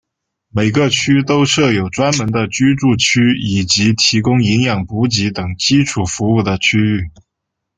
[0.49, 7.11] 每个区都设有专门的居住区以及提供营养补给等基础服务的区域。